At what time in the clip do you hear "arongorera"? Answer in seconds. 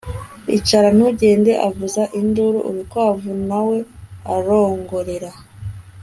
4.35-5.31